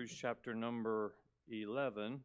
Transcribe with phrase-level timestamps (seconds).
[0.00, 1.12] Hebrews chapter number
[1.52, 2.20] 11,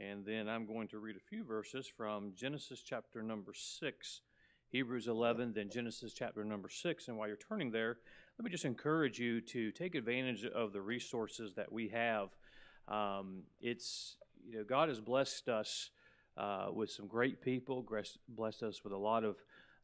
[0.00, 4.22] and then I'm going to read a few verses from Genesis chapter number 6,
[4.70, 7.06] Hebrews 11, then Genesis chapter number 6.
[7.06, 7.98] And while you're turning there,
[8.36, 12.30] let me just encourage you to take advantage of the resources that we have.
[12.88, 15.90] Um, it's, you know, God has blessed us
[16.36, 17.86] uh, with some great people,
[18.28, 19.36] blessed us with a lot of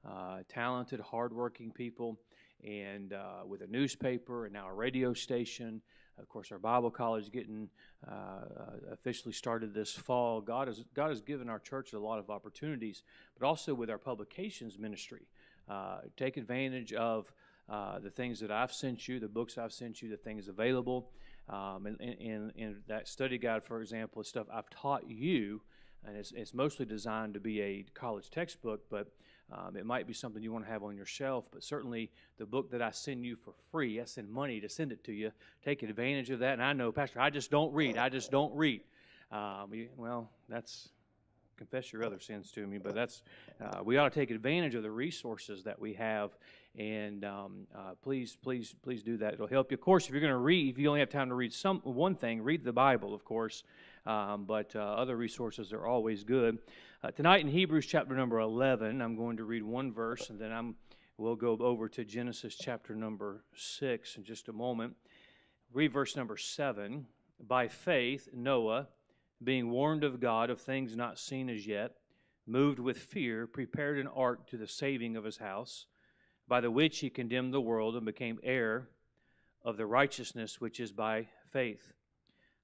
[0.04, 2.18] uh, talented, hardworking people
[2.64, 5.82] and uh, with a newspaper and now a radio station.
[6.18, 7.68] Of course, our Bible college getting
[8.06, 8.42] uh, uh,
[8.92, 10.40] officially started this fall.
[10.40, 13.02] God has God has given our church a lot of opportunities,
[13.38, 15.26] but also with our publications ministry.
[15.68, 17.30] Uh, take advantage of
[17.68, 21.10] uh, the things that I've sent you, the books I've sent you, the things available,
[21.48, 25.62] um, and, and, and that study guide, for example, is stuff I've taught you,
[26.06, 29.08] and it's, it's mostly designed to be a college textbook, but
[29.52, 32.46] um, it might be something you want to have on your shelf, but certainly the
[32.46, 35.30] book that I send you for free, I send money to send it to you.
[35.64, 36.54] Take advantage of that.
[36.54, 37.96] And I know, Pastor, I just don't read.
[37.96, 38.82] I just don't read.
[39.30, 40.88] Um, well, that's
[41.56, 43.22] confess your other sins to me, but that's
[43.64, 46.36] uh, we ought to take advantage of the resources that we have,
[46.76, 49.34] and um, uh, please, please, please do that.
[49.34, 49.76] It'll help you.
[49.76, 51.80] Of course, if you're going to read, if you only have time to read some
[51.80, 53.64] one thing, read the Bible, of course.
[54.06, 56.58] Um, but uh, other resources are always good.
[57.02, 60.52] Uh, tonight in Hebrews chapter number 11, I'm going to read one verse, and then
[60.52, 60.76] I'm
[61.18, 64.94] we'll go over to Genesis chapter number six in just a moment.
[65.72, 67.06] Read verse number seven.
[67.40, 68.88] By faith, Noah
[69.42, 71.96] being warned of God of things not seen as yet,
[72.46, 75.86] moved with fear, prepared an ark to the saving of his house,
[76.46, 78.88] by the which he condemned the world and became heir
[79.62, 81.92] of the righteousness which is by faith.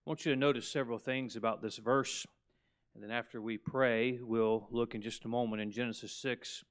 [0.04, 2.26] I want you to notice several things about this verse,
[2.92, 6.64] and then after we pray, we'll look in just a moment in Genesis 6.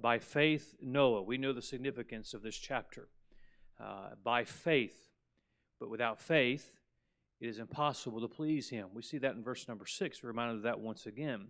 [0.00, 1.22] By faith, Noah.
[1.22, 3.08] We know the significance of this chapter.
[3.78, 5.10] Uh, by faith,
[5.78, 6.72] but without faith,
[7.42, 8.88] it is impossible to please him.
[8.94, 10.22] We see that in verse number six.
[10.22, 11.48] We're reminded of that once again.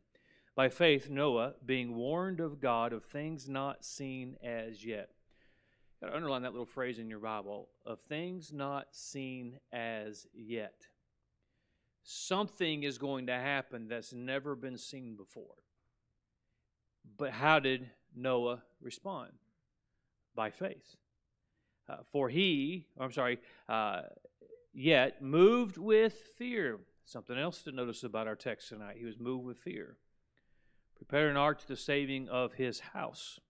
[0.57, 5.11] By faith, Noah, being warned of God of things not seen as yet.
[6.01, 10.89] Got to underline that little phrase in your Bible of things not seen as yet.
[12.03, 15.55] Something is going to happen that's never been seen before.
[17.17, 19.33] But how did Noah respond?
[20.35, 20.97] By faith.
[21.89, 24.03] Uh, for he, I'm sorry, uh,
[24.73, 26.79] yet moved with fear.
[27.05, 28.97] Something else to notice about our text tonight.
[28.99, 29.97] He was moved with fear.
[30.97, 33.41] Prepared an ark to the saving of his house,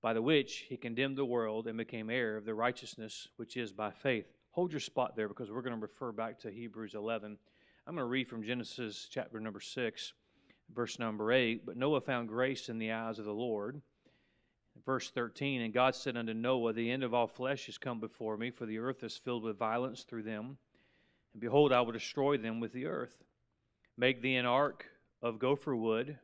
[0.00, 3.72] by the which he condemned the world and became heir of the righteousness which is
[3.72, 4.33] by faith.
[4.54, 7.36] Hold your spot there because we're going to refer back to Hebrews 11.
[7.86, 10.12] I'm going to read from Genesis chapter number 6,
[10.74, 11.66] verse number 8.
[11.66, 13.82] But Noah found grace in the eyes of the Lord
[14.84, 18.36] verse 13 And God said unto Noah, The end of all flesh is come before
[18.36, 20.58] me, for the earth is filled with violence through them.
[21.32, 23.24] And behold, I will destroy them with the earth.
[23.96, 24.86] Make thee an ark
[25.22, 26.18] of gopher wood.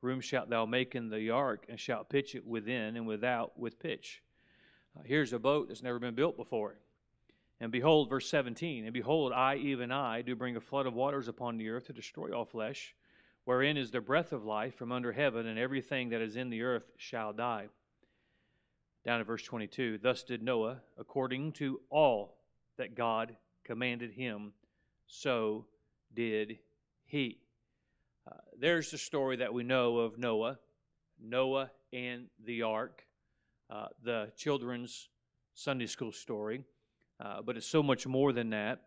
[0.00, 3.78] Room shalt thou make in the ark, and shalt pitch it within and without with
[3.78, 4.22] pitch.
[4.98, 6.76] Uh, here's a boat that's never been built before.
[7.62, 11.28] And behold, verse 17, and behold, I, even I, do bring a flood of waters
[11.28, 12.94] upon the earth to destroy all flesh,
[13.44, 16.62] wherein is the breath of life from under heaven, and everything that is in the
[16.62, 17.68] earth shall die
[19.04, 22.36] down at verse 22 Thus did Noah, according to all
[22.78, 24.52] that God commanded him,
[25.06, 25.66] so
[26.14, 26.58] did
[27.04, 27.38] he.
[28.30, 30.58] Uh, there's the story that we know of Noah,
[31.20, 33.04] Noah and the ark,
[33.70, 35.08] uh, the children's
[35.54, 36.64] Sunday school story,
[37.22, 38.82] uh, but it's so much more than that.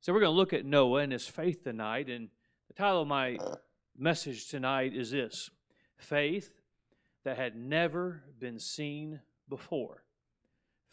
[0.00, 2.28] So we're going to look at Noah and his faith tonight, and
[2.68, 3.38] the title of my
[3.98, 5.50] message tonight is this
[5.98, 6.52] Faith
[7.24, 10.04] that had never been seen before,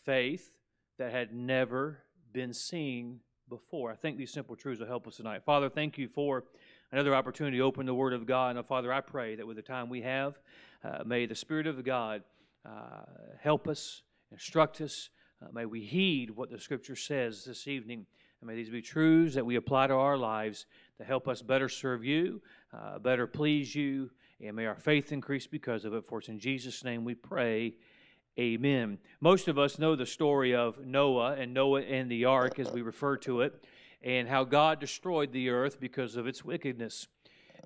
[0.03, 0.51] faith
[0.97, 1.99] that had never
[2.33, 3.91] been seen before.
[3.91, 5.43] I think these simple truths will help us tonight.
[5.45, 6.43] Father, thank you for
[6.91, 8.57] another opportunity to open the Word of God.
[8.57, 10.37] And Father, I pray that with the time we have,
[10.83, 12.23] uh, may the Spirit of God
[12.65, 13.05] uh,
[13.39, 15.09] help us, instruct us.
[15.41, 18.05] Uh, may we heed what the Scripture says this evening.
[18.41, 20.65] And may these be truths that we apply to our lives
[20.97, 22.41] to help us better serve you,
[22.73, 24.09] uh, better please you,
[24.43, 26.05] and may our faith increase because of it.
[26.05, 27.75] For it's in Jesus' name we pray.
[28.39, 28.99] Amen.
[29.19, 32.81] Most of us know the story of Noah and Noah and the ark, as we
[32.81, 33.63] refer to it,
[34.03, 37.07] and how God destroyed the earth because of its wickedness.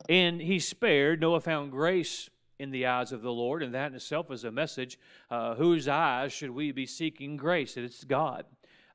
[0.08, 2.30] And he spared, Noah found grace
[2.62, 5.00] in the eyes of the Lord, and that in itself is a message.
[5.30, 7.76] Uh, whose eyes should we be seeking grace?
[7.76, 8.46] It's God.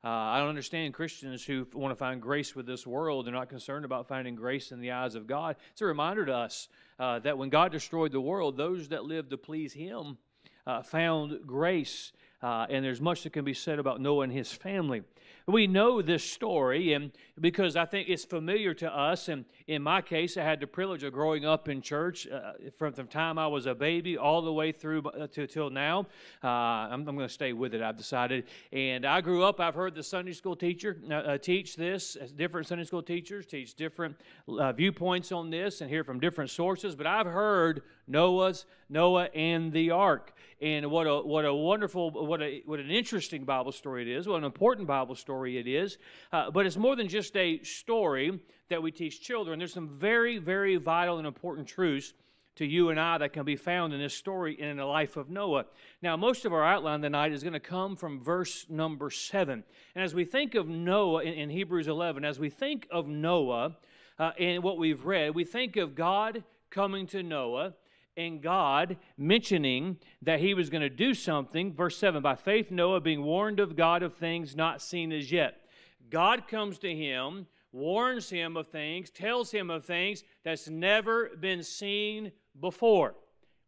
[0.03, 3.25] Uh, I don't understand Christians who want to find grace with this world.
[3.25, 5.57] They're not concerned about finding grace in the eyes of God.
[5.71, 9.31] It's a reminder to us uh, that when God destroyed the world, those that lived
[9.31, 10.17] to please Him
[10.65, 12.13] uh, found grace.
[12.41, 15.01] Uh, and there's much that can be said about Noah and his family.
[15.47, 19.29] We know this story, and because I think it's familiar to us.
[19.29, 22.93] And in my case, I had the privilege of growing up in church uh, from
[22.93, 26.07] the time I was a baby all the way through uh, to till now.
[26.43, 27.81] Uh, I'm, I'm going to stay with it.
[27.81, 28.43] I've decided.
[28.73, 29.61] And I grew up.
[29.61, 32.17] I've heard the Sunday school teacher uh, uh teach this.
[32.35, 34.17] Different Sunday school teachers teach different
[34.49, 36.93] uh, viewpoints on this, and hear from different sources.
[36.93, 40.33] But I've heard Noah's Noah and the ark.
[40.59, 44.27] And what a what a wonderful what a what an interesting Bible story it is.
[44.27, 45.97] What an important Bible story it is.
[46.31, 48.39] Uh, but it's more than just a story
[48.69, 49.59] that we teach children.
[49.59, 52.13] There's some very very vital and important truths
[52.57, 55.29] to you and I that can be found in this story in the life of
[55.29, 55.65] Noah.
[56.01, 59.63] Now, most of our outline tonight is going to come from verse number seven.
[59.95, 63.77] And as we think of Noah in, in Hebrews 11, as we think of Noah
[64.17, 67.73] uh, and what we've read, we think of God coming to Noah
[68.17, 71.73] and God mentioning that he was going to do something.
[71.73, 75.61] Verse 7 By faith, Noah, being warned of God of things not seen as yet.
[76.09, 81.63] God comes to him, warns him of things, tells him of things that's never been
[81.63, 83.15] seen before.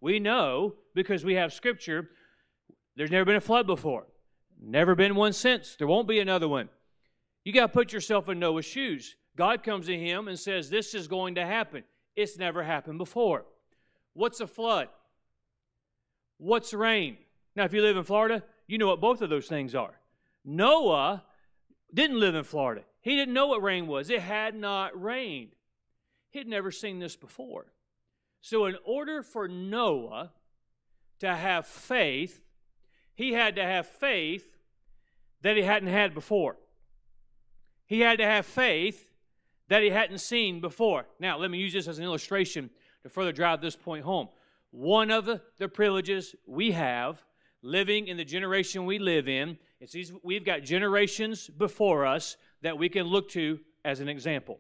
[0.01, 2.10] We know because we have scripture,
[2.95, 4.07] there's never been a flood before.
[4.62, 5.75] Never been one since.
[5.75, 6.69] There won't be another one.
[7.45, 9.16] You got to put yourself in Noah's shoes.
[9.38, 11.84] God comes to him and says, This is going to happen.
[12.16, 13.45] It's never happened before.
[14.19, 14.89] What's a flood?
[16.39, 17.16] What's rain?
[17.56, 19.94] Now, if you live in Florida, you know what both of those things are.
[20.44, 21.24] Noah
[21.94, 22.81] didn't live in Florida.
[23.00, 24.10] He didn't know what rain was.
[24.10, 25.51] It had not rained.
[26.31, 27.71] He'd never seen this before.
[28.42, 30.33] So, in order for Noah
[31.19, 32.42] to have faith,
[33.16, 34.57] he had to have faith
[35.44, 36.57] that he hadn't had before.
[37.86, 39.07] He had to have faith
[39.69, 41.06] that he hadn't seen before.
[41.21, 42.69] Now, let me use this as an illustration
[43.04, 44.30] to further drive this point home.
[44.72, 47.24] One of the, privileges we have
[47.62, 52.78] living in the generation we live in is these, we've got generations before us that
[52.78, 54.60] we can look to as an example.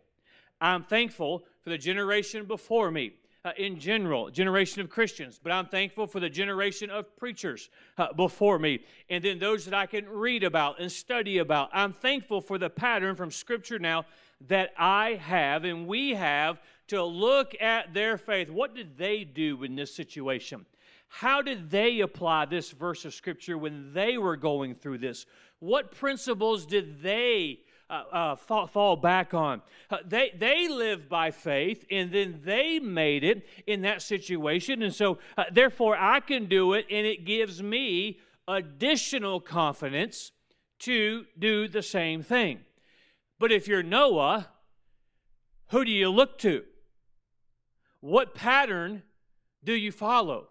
[0.59, 3.13] I'm thankful for the generation before me.
[3.45, 8.11] Uh, in general, generation of Christians, but I'm thankful for the generation of preachers uh,
[8.11, 11.69] before me, and then those that I can read about and study about.
[11.71, 14.03] I'm thankful for the pattern from Scripture now
[14.47, 16.59] that I have and we have
[16.89, 18.49] to look at their faith.
[18.49, 20.65] What did they do in this situation?
[21.07, 25.25] How did they apply this verse of Scripture when they were going through this?
[25.59, 29.61] What principles did they uh, uh, fall, fall, back on?
[29.89, 34.83] Uh, they, they lived by faith and then they made it in that situation.
[34.83, 40.31] And so, uh, therefore, I can do it and it gives me additional confidence
[40.79, 42.59] to do the same thing.
[43.39, 44.49] But if you're Noah,
[45.69, 46.63] who do you look to?
[48.01, 49.03] What pattern
[49.63, 50.47] do you follow?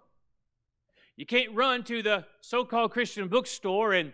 [1.17, 4.13] You can't run to the so called Christian bookstore and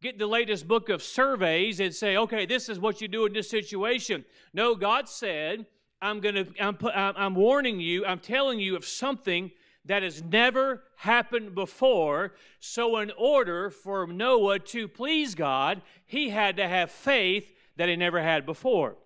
[0.00, 3.32] get the latest book of surveys and say, okay, this is what you do in
[3.32, 4.24] this situation.
[4.52, 5.66] No, God said,
[6.00, 9.52] I'm going to, I'm, I'm warning you, I'm telling you of something
[9.84, 12.34] that has never happened before.
[12.58, 17.96] So, in order for Noah to please God, he had to have faith that he
[17.96, 18.96] never had before.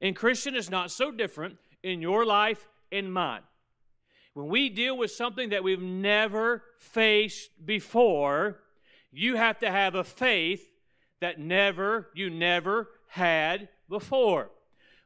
[0.00, 3.44] And Christian is not so different in your life and mind.
[4.34, 8.58] When we deal with something that we've never faced before,
[9.10, 10.66] you have to have a faith
[11.20, 14.50] that never, you never had before.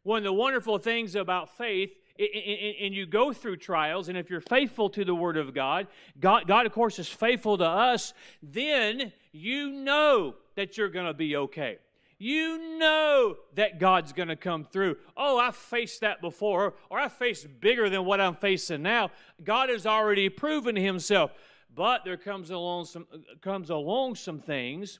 [0.02, 4.40] One of the wonderful things about faith and you go through trials, and if you're
[4.40, 5.86] faithful to the Word of God,
[6.18, 11.14] God, God of course, is faithful to us, then you know that you're going to
[11.14, 11.78] be okay
[12.18, 14.96] you know that God's going to come through.
[15.16, 19.10] Oh, I faced that before, or I faced bigger than what I'm facing now.
[19.44, 21.32] God has already proven Himself.
[21.74, 23.06] But there comes along some
[23.42, 24.98] comes along some things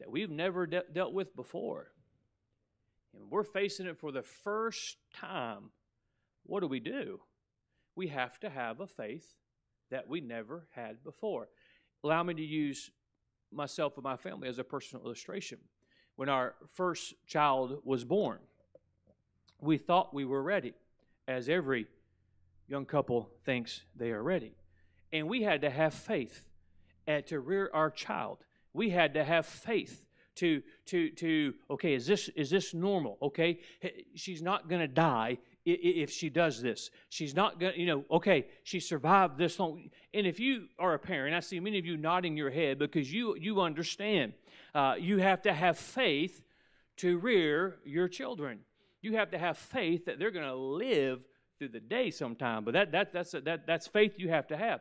[0.00, 1.88] that we've never de- dealt with before,
[3.14, 5.70] and we're facing it for the first time.
[6.44, 7.20] What do we do?
[7.94, 9.34] We have to have a faith
[9.90, 11.48] that we never had before.
[12.02, 12.90] Allow me to use
[13.52, 15.58] myself and my family as a personal illustration
[16.16, 18.38] when our first child was born.
[19.60, 20.74] We thought we were ready,
[21.26, 21.86] as every
[22.68, 24.54] young couple thinks they are ready.
[25.12, 26.48] And we had to have faith
[27.06, 28.38] to rear our child.
[28.72, 30.04] We had to have faith
[30.36, 33.60] to to to okay is this is this normal okay
[34.14, 38.04] she's not going to die if she does this she's not going to you know
[38.10, 41.86] okay she survived this long and if you are a parent i see many of
[41.86, 44.34] you nodding your head because you you understand
[44.74, 46.42] uh, you have to have faith
[46.96, 48.60] to rear your children.
[49.02, 51.20] You have to have faith that they're going to live
[51.58, 52.64] through the day sometime.
[52.64, 54.80] But that, that, that's, that, that's faith you have to have.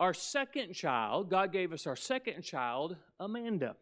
[0.00, 3.76] Our second child, God gave us our second child, Amanda.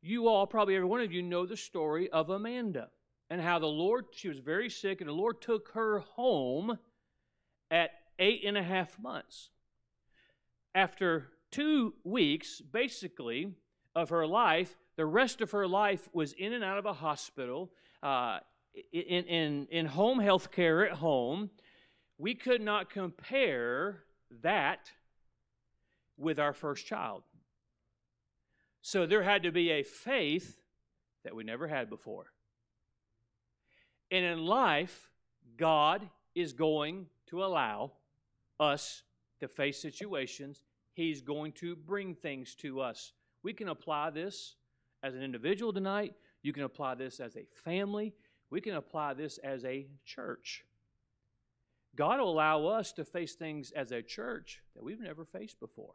[0.00, 2.88] you all, probably every one of you, know the story of Amanda
[3.30, 6.78] and how the Lord, she was very sick, and the Lord took her home
[7.70, 9.50] at eight and a half months.
[10.74, 13.52] After two weeks, basically,
[13.94, 17.70] of her life, the rest of her life was in and out of a hospital,
[18.02, 18.38] uh,
[18.92, 21.50] in, in, in home health care at home.
[22.16, 24.04] We could not compare
[24.42, 24.90] that
[26.16, 27.22] with our first child.
[28.82, 30.58] So there had to be a faith
[31.24, 32.26] that we never had before.
[34.10, 35.10] And in life,
[35.56, 37.92] God is going to allow
[38.58, 39.02] us
[39.40, 40.62] to face situations.
[40.94, 43.12] He's going to bring things to us.
[43.42, 44.56] We can apply this
[45.02, 46.14] as an individual tonight.
[46.42, 48.14] You can apply this as a family.
[48.50, 50.64] We can apply this as a church.
[51.94, 55.94] God will allow us to face things as a church that we've never faced before.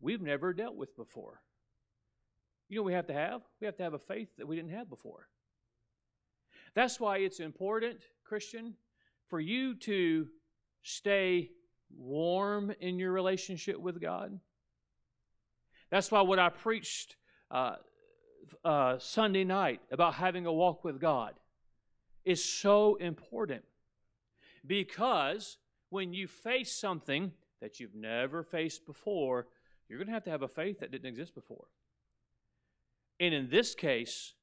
[0.00, 1.40] We've never dealt with before.
[2.68, 3.42] You know we have to have?
[3.60, 5.28] We have to have a faith that we didn't have before.
[6.74, 8.74] That's why it's important, Christian,
[9.28, 10.28] for you to
[10.82, 11.50] stay
[11.94, 14.38] warm in your relationship with God.
[15.90, 17.16] That's why what I preached
[17.50, 17.76] uh,
[18.64, 21.34] uh, Sunday night about having a walk with God
[22.24, 23.64] is so important.
[24.66, 25.58] Because
[25.90, 29.46] when you face something that you've never faced before,
[29.88, 31.66] you're going to have to have a faith that didn't exist before.
[33.20, 34.34] And in this case,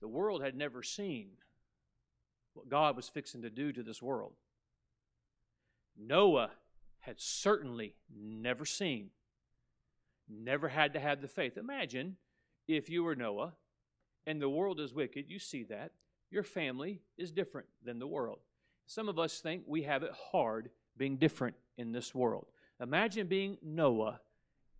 [0.00, 1.30] the world had never seen
[2.54, 4.32] what God was fixing to do to this world.
[5.96, 6.50] Noah
[7.00, 9.10] had certainly never seen,
[10.28, 11.56] never had to have the faith.
[11.56, 12.16] Imagine
[12.66, 13.54] if you were Noah
[14.26, 15.92] and the world is wicked, you see that.
[16.30, 18.38] Your family is different than the world.
[18.86, 22.46] Some of us think we have it hard being different in this world.
[22.80, 24.20] Imagine being Noah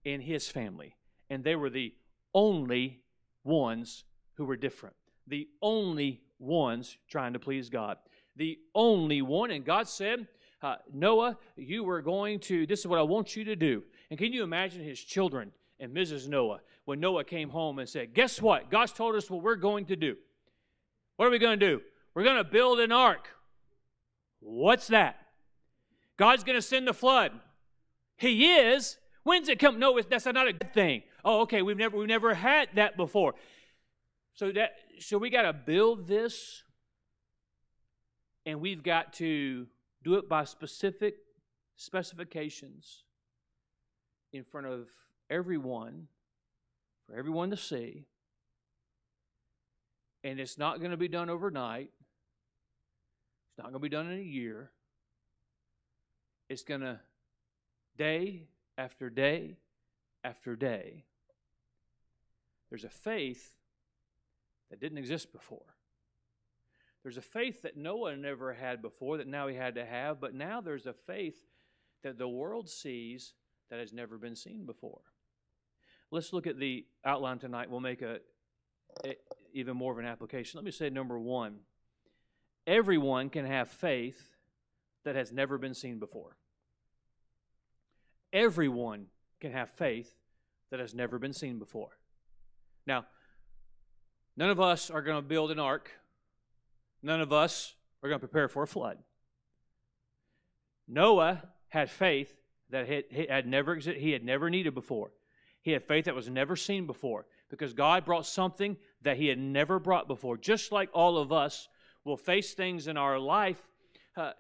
[0.04, 0.97] and his family,
[1.31, 1.95] and they were the
[2.35, 3.02] only
[3.45, 4.04] ones
[4.35, 7.98] who were different, the only ones trying to please God.
[8.36, 9.50] The only one.
[9.50, 10.26] And God said,
[10.62, 13.82] uh, Noah, you were going to, this is what I want you to do.
[14.10, 16.28] And can you imagine his children and Mrs.
[16.28, 18.70] Noah when Noah came home and said, Guess what?
[18.70, 20.16] God's told us what we're going to do.
[21.16, 21.80] What are we going to do?
[22.14, 23.28] We're going to build an ark.
[24.40, 25.16] What's that?
[26.16, 27.32] God's going to send the flood.
[28.16, 28.98] He is.
[29.24, 29.78] When's it come?
[29.78, 31.02] No, that's not a good thing.
[31.24, 31.62] Oh, okay.
[31.62, 33.34] We've never we've never had that before.
[34.34, 36.64] So that so we got to build this,
[38.44, 39.66] and we've got to
[40.02, 41.14] do it by specific
[41.76, 43.04] specifications
[44.32, 44.88] in front of
[45.30, 46.08] everyone,
[47.06, 48.06] for everyone to see.
[50.24, 51.90] And it's not going to be done overnight.
[53.50, 54.70] It's not going to be done in a year.
[56.48, 56.98] It's going to,
[57.96, 59.58] day after day
[60.24, 61.04] after day,
[62.68, 63.54] there's a faith
[64.71, 65.76] that didn't exist before.
[67.02, 70.35] There's a faith that Noah never had before that now he had to have, but
[70.35, 71.37] now there's a faith
[72.02, 73.35] that the world sees
[73.71, 75.02] that has never been seen before.
[76.11, 77.71] Let's look at the outline tonight.
[77.71, 78.21] We'll make a,
[79.04, 79.16] a
[79.52, 80.59] even more of an application.
[80.59, 81.59] Let me say number 1.
[82.66, 84.30] Everyone can have faith
[85.04, 86.37] that has never been seen before.
[88.33, 89.06] Everyone
[89.40, 90.14] can have faith
[90.71, 91.99] that has never been seen before.
[92.87, 93.06] Now,
[94.36, 95.90] None of us are going to build an ark.
[97.02, 98.98] None of us are going to prepare for a flood.
[100.88, 102.34] Noah had faith
[102.70, 105.12] that he had never he had never needed before.
[105.62, 109.38] He had faith that was never seen before because God brought something that he had
[109.38, 110.36] never brought before.
[110.36, 111.68] Just like all of us
[112.04, 113.62] will face things in our life,
[114.16, 114.32] uh,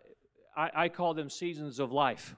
[0.56, 2.36] I, I, call them seasons of life.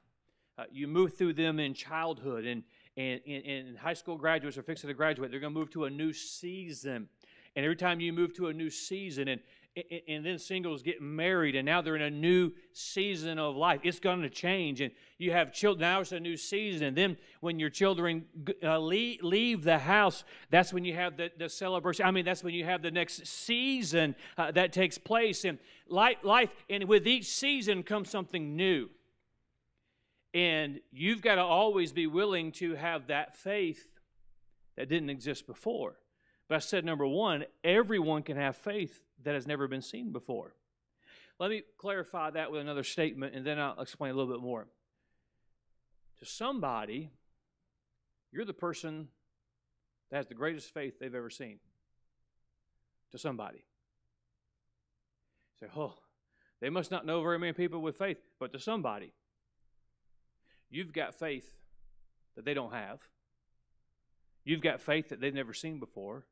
[0.56, 2.62] Uh, you move through them in childhood, and,
[2.96, 5.30] and, and, and high school graduates are fixing to graduate.
[5.30, 7.08] They're going to move to a new season.
[7.56, 9.40] And every time you move to a new season, and,
[10.06, 13.98] and then singles get married, and now they're in a new season of life, it's
[13.98, 14.82] going to change.
[14.82, 16.88] And you have children, now it's a new season.
[16.88, 18.26] And then when your children
[18.62, 22.04] uh, leave, leave, the house, that's when you have the, the celebration.
[22.04, 25.46] I mean, that's when you have the next season uh, that takes place.
[25.46, 25.58] And
[25.88, 28.90] life, life, and with each season comes something new.
[30.34, 33.92] And you've got to always be willing to have that faith
[34.76, 35.96] that didn't exist before.
[36.48, 40.54] But I said, number one, everyone can have faith that has never been seen before.
[41.38, 44.66] Let me clarify that with another statement, and then I'll explain a little bit more.
[46.20, 47.10] To somebody,
[48.32, 49.08] you're the person
[50.10, 51.58] that has the greatest faith they've ever seen.
[53.12, 53.64] To somebody.
[55.60, 55.94] say, oh,
[56.60, 59.12] they must not know very many people with faith, but to somebody,
[60.70, 61.54] you've got faith
[62.34, 63.00] that they don't have
[64.46, 66.24] You've got faith that they've never seen before.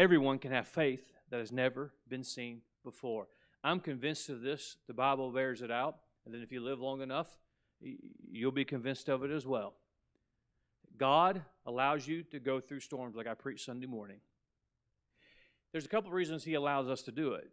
[0.00, 3.28] Everyone can have faith that has never been seen before.
[3.62, 4.78] I'm convinced of this.
[4.86, 5.96] The Bible bears it out.
[6.24, 7.28] And then if you live long enough,
[8.32, 9.74] you'll be convinced of it as well.
[10.96, 14.20] God allows you to go through storms like I preached Sunday morning.
[15.70, 17.50] There's a couple of reasons He allows us to do it.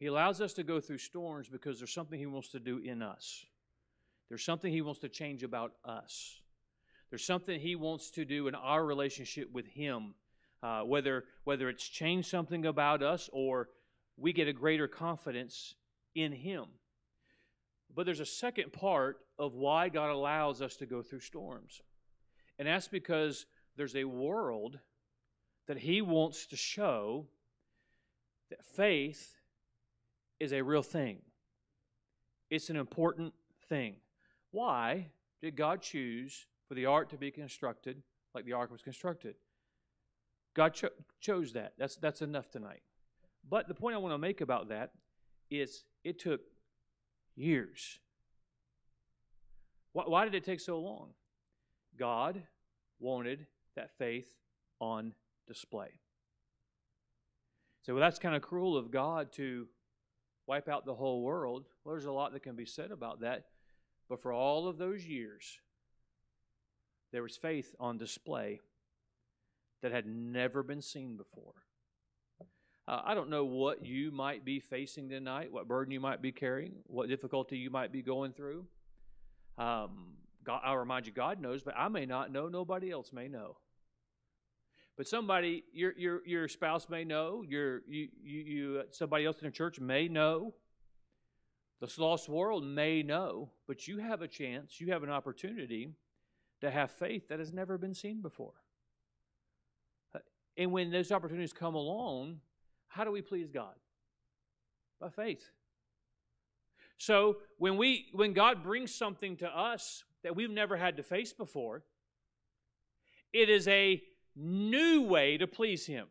[0.00, 3.00] He allows us to go through storms because there's something He wants to do in
[3.00, 3.46] us.
[4.28, 6.40] There's something He wants to change about us.
[7.10, 10.14] There's something He wants to do in our relationship with Him,
[10.66, 13.68] uh, whether, whether it's changed something about us or
[14.16, 15.76] we get a greater confidence
[16.16, 16.64] in Him.
[17.94, 21.82] But there's a second part of why God allows us to go through storms.
[22.58, 23.46] And that's because
[23.76, 24.80] there's a world
[25.68, 27.26] that He wants to show
[28.50, 29.36] that faith
[30.40, 31.18] is a real thing.
[32.50, 33.34] It's an important
[33.68, 33.96] thing.
[34.50, 38.02] Why did God choose for the ark to be constructed
[38.34, 39.36] like the ark was constructed?
[40.56, 40.88] God cho-
[41.20, 41.74] chose that.
[41.78, 42.80] That's, that's enough tonight.
[43.48, 44.90] But the point I want to make about that
[45.50, 46.40] is it took
[47.36, 48.00] years.
[49.92, 51.10] Why, why did it take so long?
[51.98, 52.42] God
[52.98, 53.46] wanted
[53.76, 54.26] that faith
[54.80, 55.12] on
[55.46, 55.90] display.
[57.82, 59.68] So well, that's kind of cruel of God to
[60.46, 61.66] wipe out the whole world.
[61.84, 63.44] Well, there's a lot that can be said about that.
[64.08, 65.58] But for all of those years,
[67.12, 68.60] there was faith on display
[69.86, 71.54] that had never been seen before.
[72.88, 76.32] Uh, I don't know what you might be facing tonight, what burden you might be
[76.32, 78.66] carrying, what difficulty you might be going through.
[79.56, 82.48] Um, God, I'll remind you, God knows, but I may not know.
[82.48, 83.58] Nobody else may know.
[84.96, 87.44] But somebody, your your your spouse may know.
[87.46, 90.54] Your you you, you somebody else in the church may know.
[91.80, 94.80] This lost world may know, but you have a chance.
[94.80, 95.92] You have an opportunity
[96.60, 98.54] to have faith that has never been seen before.
[100.56, 102.40] And when those opportunities come along,
[102.88, 103.74] how do we please God?
[105.00, 105.50] By faith.
[106.98, 111.32] So when we when God brings something to us that we've never had to face
[111.32, 111.82] before,
[113.32, 114.02] it is a
[114.34, 116.06] new way to please Him.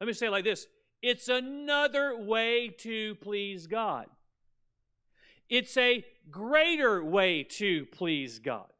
[0.00, 0.66] Let me say it like this
[1.02, 4.06] it's another way to please God.
[5.48, 8.72] It's a greater way to please God.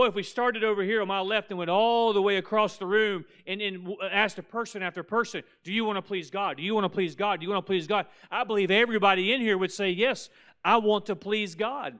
[0.00, 2.78] Well, if we started over here on my left and went all the way across
[2.78, 6.56] the room and, and asked a person after person, Do you want to please God?
[6.56, 7.38] Do you want to please God?
[7.38, 8.06] Do you want to please God?
[8.30, 10.30] I believe everybody in here would say, Yes,
[10.64, 11.98] I want to please God.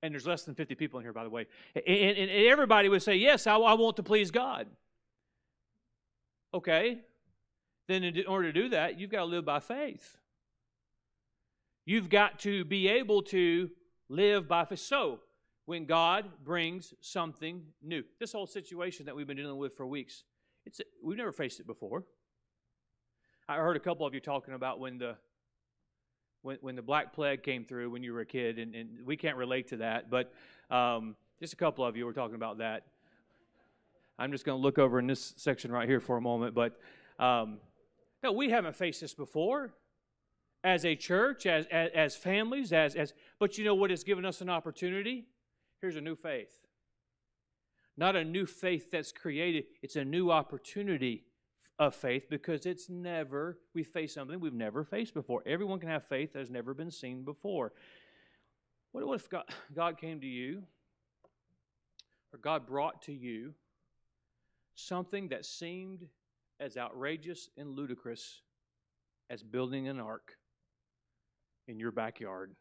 [0.00, 1.48] And there's less than 50 people in here, by the way.
[1.74, 4.68] And, and, and everybody would say, Yes, I, I want to please God.
[6.54, 7.00] Okay.
[7.88, 10.18] Then, in order to do that, you've got to live by faith.
[11.84, 13.70] You've got to be able to
[14.08, 14.78] live by faith.
[14.78, 15.18] So,
[15.66, 18.02] when God brings something new.
[18.18, 20.24] This whole situation that we've been dealing with for weeks,
[20.64, 22.04] it's, we've never faced it before.
[23.48, 25.16] I heard a couple of you talking about when the
[26.42, 29.16] when, when the Black Plague came through when you were a kid, and, and we
[29.16, 30.32] can't relate to that, but
[30.70, 32.84] um, just a couple of you were talking about that.
[34.16, 36.78] I'm just going to look over in this section right here for a moment, but
[37.18, 37.58] um,
[38.22, 39.74] no, we haven't faced this before
[40.62, 44.24] as a church, as, as, as families, as, as, but you know what has given
[44.24, 45.26] us an opportunity?
[45.86, 46.66] Here's a new faith.
[47.96, 51.26] Not a new faith that's created, it's a new opportunity
[51.78, 55.44] of faith because it's never, we face something we've never faced before.
[55.46, 57.72] Everyone can have faith that has never been seen before.
[58.90, 59.44] What if God,
[59.76, 60.64] God came to you,
[62.32, 63.54] or God brought to you
[64.74, 66.08] something that seemed
[66.58, 68.40] as outrageous and ludicrous
[69.30, 70.36] as building an ark
[71.68, 72.56] in your backyard?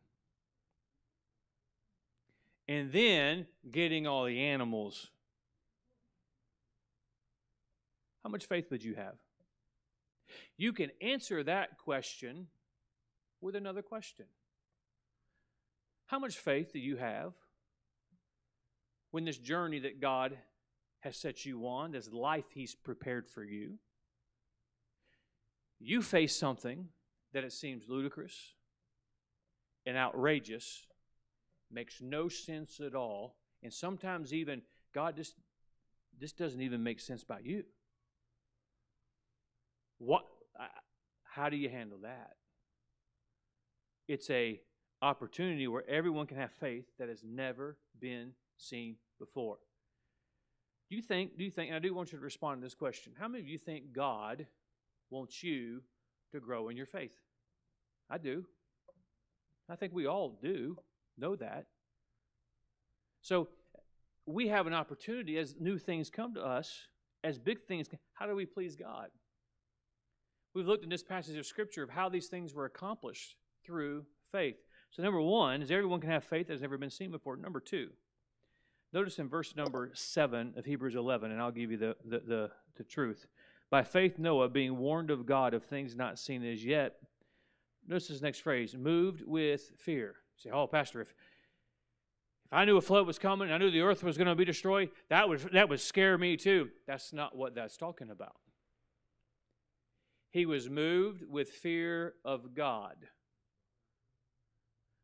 [2.67, 5.11] And then getting all the animals.
[8.23, 9.15] How much faith would you have?
[10.57, 12.47] You can answer that question
[13.41, 14.25] with another question.
[16.07, 17.33] How much faith do you have
[19.11, 20.37] when this journey that God
[21.01, 23.77] has set you on, this life He's prepared for you,
[25.79, 26.87] you face something
[27.33, 28.53] that it seems ludicrous
[29.85, 30.87] and outrageous
[31.75, 33.35] makes no sense at all.
[33.61, 35.35] And sometimes even, God, this,
[36.17, 37.65] this doesn't even make sense by you.
[39.99, 40.25] What,
[41.23, 42.33] how do you handle that?
[44.07, 44.61] It's a
[45.01, 49.57] opportunity where everyone can have faith that has never been seen before.
[50.89, 53.13] Do you think, do you think, I do want you to respond to this question.
[53.19, 54.45] How many of you think God
[55.09, 55.81] wants you
[56.31, 57.17] to grow in your faith?
[58.09, 58.45] I do.
[59.67, 60.77] I think we all do
[61.17, 61.65] know that.
[63.21, 63.49] So
[64.25, 66.87] we have an opportunity as new things come to us,
[67.23, 69.09] as big things, how do we please God?
[70.53, 74.55] We've looked in this passage of Scripture of how these things were accomplished through faith.
[74.91, 77.35] So, number one is everyone can have faith that has never been seen before.
[77.35, 77.89] Number two,
[78.93, 82.51] notice in verse number seven of Hebrews 11, and I'll give you the, the, the,
[82.77, 83.25] the truth.
[83.69, 86.93] By faith, Noah, being warned of God of things not seen as yet,
[87.85, 90.15] notice this next phrase, moved with fear.
[90.37, 94.03] Say, oh, Pastor, if, if I knew a flood was coming, I knew the earth
[94.03, 96.69] was going to be destroyed, that would, that would scare me too.
[96.87, 98.35] That's not what that's talking about.
[100.31, 102.97] He was moved with fear of God,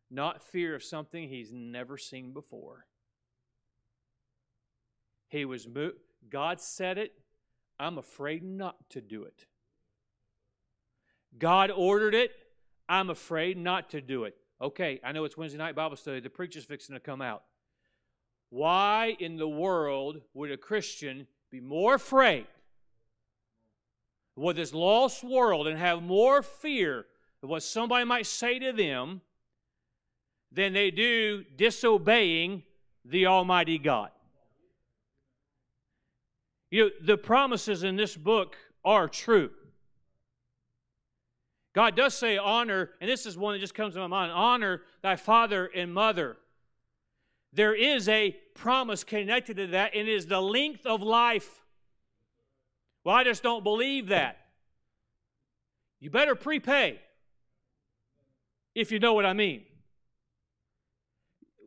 [0.10, 2.86] not fear of something he's never seen before.
[5.30, 5.96] He was moved.
[6.30, 7.14] God said it.
[7.80, 9.46] I'm afraid not to do it.
[11.38, 12.32] God ordered it.
[12.90, 14.36] I'm afraid not to do it.
[14.62, 16.20] Okay, I know it's Wednesday night Bible study.
[16.20, 17.44] The preacher's fixing to come out.
[18.50, 22.46] Why in the world would a Christian be more afraid
[24.36, 27.06] with this lost world and have more fear
[27.42, 29.22] of what somebody might say to them
[30.52, 32.64] than they do disobeying
[33.06, 34.10] the Almighty God.
[36.70, 39.52] You know, the promises in this book are true.
[41.74, 44.82] God does say, honor, and this is one that just comes to my mind honor
[45.02, 46.38] thy father and mother.
[47.54, 51.62] There is a promise connected to that, and it is the length of life.
[53.04, 54.38] Well, I just don't believe that.
[56.00, 57.00] You better prepay,
[58.74, 59.64] if you know what I mean.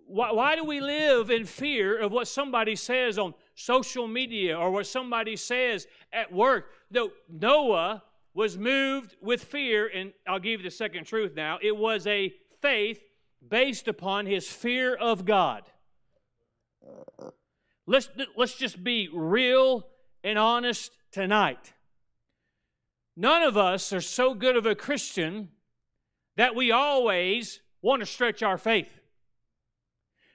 [0.06, 4.70] Why, why do we live in fear of what somebody says on social media or
[4.70, 6.70] what somebody says at work?
[6.90, 8.02] No, Noah
[8.34, 11.58] was moved with fear, and I'll give you the second truth now.
[11.62, 13.00] It was a faith
[13.46, 15.62] based upon his fear of God.
[17.86, 19.86] Let's, let's just be real
[20.24, 21.72] and honest tonight.
[23.16, 25.50] None of us are so good of a Christian
[26.36, 28.88] that we always want to stretch our faith.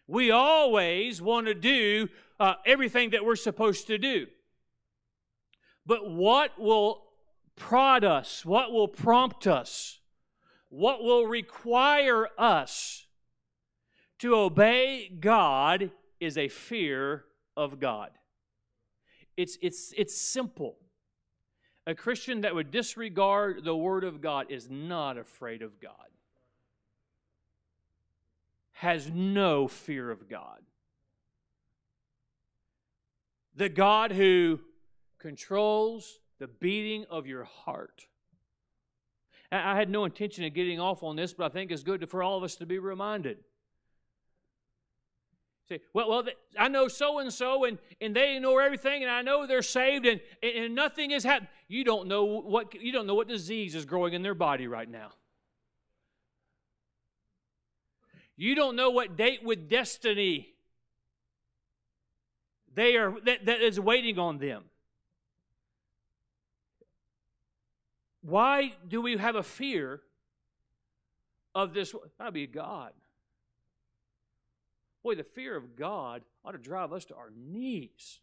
[0.07, 2.07] We always want to do
[2.39, 4.27] uh, everything that we're supposed to do.
[5.85, 7.08] But what will
[7.59, 8.43] prod us?
[8.43, 9.99] What will prompt us?
[10.69, 13.05] What will require us
[14.19, 18.11] to obey God is a fear of God.
[19.35, 20.77] It's, it's, it's simple.
[21.87, 25.93] A Christian that would disregard the Word of God is not afraid of God,
[28.73, 30.59] has no fear of God.
[33.55, 34.59] The God who
[35.17, 38.07] controls the beating of your heart.
[39.51, 42.21] I had no intention of getting off on this, but I think it's good for
[42.21, 43.39] all of us to be reminded.
[45.67, 46.23] Say, well, well,
[46.57, 50.05] I know so and so, and and they ignore everything, and I know they're saved,
[50.05, 51.49] and, and nothing has happened.
[51.67, 54.89] You don't know what you don't know what disease is growing in their body right
[54.89, 55.09] now.
[58.35, 60.53] You don't know what date with destiny
[62.73, 64.63] they are that, that is waiting on them.
[68.29, 70.01] Why do we have a fear
[71.55, 71.95] of this?
[72.17, 72.91] That'd be God.
[75.03, 78.19] Boy, the fear of God ought to drive us to our knees.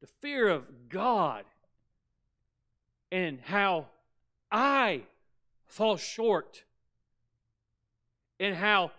[0.00, 1.44] The fear of God
[3.12, 3.86] and how
[4.50, 5.02] I
[5.66, 6.64] fall short
[8.40, 8.90] and how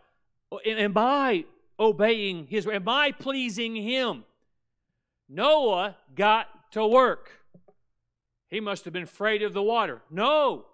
[0.65, 1.45] am I
[1.79, 4.23] obeying his am I pleasing him
[5.29, 7.31] Noah got to work
[8.49, 10.65] he must have been afraid of the water no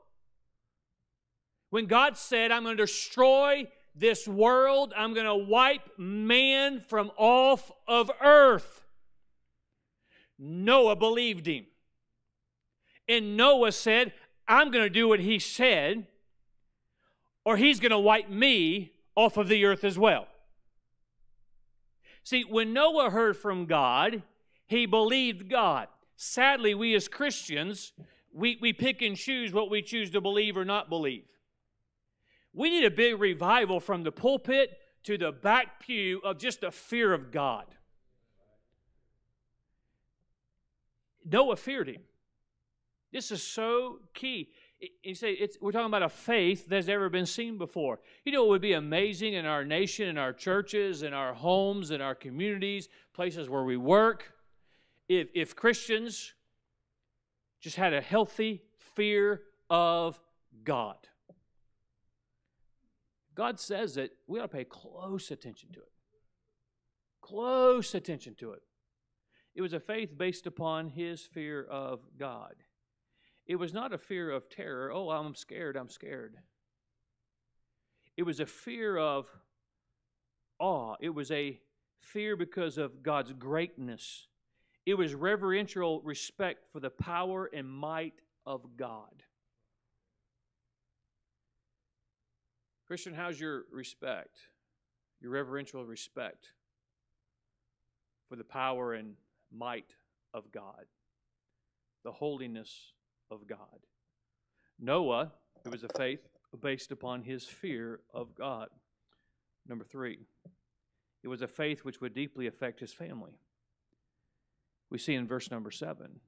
[1.70, 4.94] when God said I'm going to destroy this world.
[4.96, 8.84] I'm going to wipe man from off of earth.
[10.38, 11.66] Noah believed him.
[13.08, 14.14] And Noah said,
[14.48, 16.08] I'm going to do what he said,
[17.46, 20.28] or he's going to wipe me off of the earth as well.
[22.24, 24.24] See, when Noah heard from God,
[24.66, 25.88] he believed God.
[26.16, 27.94] Sadly, we as Christians,
[28.32, 31.26] we, we pick and choose what we choose to believe or not believe.
[32.54, 36.72] We need a big revival from the pulpit to the back pew of just a
[36.72, 37.66] fear of God.
[41.26, 42.02] Noah feared him.
[43.12, 44.50] This is so key.
[45.04, 48.00] You say we're talking about a faith that's never been seen before.
[48.26, 51.92] You know, it would be amazing in our nation, in our churches, in our homes,
[51.92, 54.34] in our communities, places where we work,
[55.08, 56.34] if, if Christians
[57.62, 60.20] just had a healthy fear of
[60.64, 60.98] God.
[63.36, 65.92] God says it, we ought to pay close attention to it.
[67.22, 68.62] close attention to it.
[69.56, 72.56] It was a faith based upon his fear of God.
[73.46, 74.92] It was not a fear of terror.
[74.92, 76.36] Oh, I'm scared, I'm scared.
[78.16, 79.28] It was a fear of
[80.60, 80.96] awe.
[81.00, 81.60] It was a
[82.00, 84.28] fear because of God's greatness.
[84.86, 89.24] It was reverential respect for the power and might of God.
[92.86, 94.38] Christian, how's your respect,
[95.22, 96.52] your reverential respect
[98.28, 99.16] for the power and
[99.52, 99.96] might
[100.34, 100.86] of God,
[102.04, 102.92] the holiness
[103.32, 103.88] of God?
[104.80, 105.32] Noah,
[105.66, 106.28] it was a faith
[106.62, 108.68] based upon his fear of God.
[109.68, 110.20] Number three,
[111.24, 113.40] it was a faith which would deeply affect his family.
[114.94, 116.20] We see in verse number seven,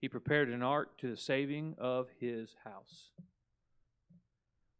[0.00, 3.12] he prepared an ark to the saving of his house.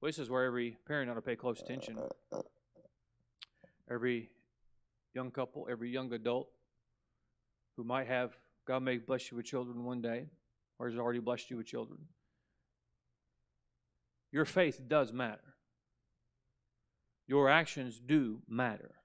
[0.01, 2.01] Well, this is where every parent ought to pay close attention.
[3.89, 4.31] Every
[5.15, 6.49] young couple, every young adult
[7.77, 10.27] who might have, God may bless you with children one day,
[10.81, 12.01] or has already blessed you with children.
[14.33, 15.55] Your faith does matter.
[17.29, 18.97] Your actions do matter.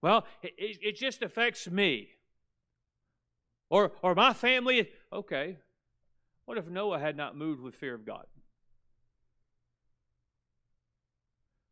[0.00, 2.08] Well, it, it just affects me.
[3.70, 4.90] Or, or my family.
[5.12, 5.58] Okay.
[6.44, 8.26] What if Noah had not moved with fear of God?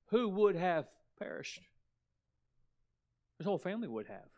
[0.06, 0.86] Who would have
[1.18, 1.62] perished?
[3.38, 4.28] His whole family would have.